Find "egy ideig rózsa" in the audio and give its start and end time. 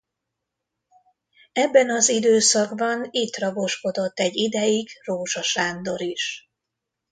4.19-5.41